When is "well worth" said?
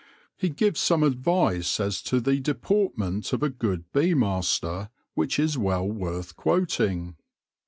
5.59-6.35